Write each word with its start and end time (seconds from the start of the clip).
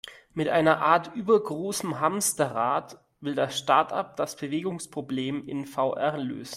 Mit 0.33 0.49
einer 0.49 0.79
Art 0.79 1.13
übergroßem 1.15 1.99
Hamsterrad, 1.99 2.97
will 3.19 3.35
das 3.35 3.55
Startup 3.59 4.15
das 4.15 4.35
Bewegungsproblem 4.35 5.47
in 5.47 5.67
VR 5.67 6.17
lösen. 6.17 6.49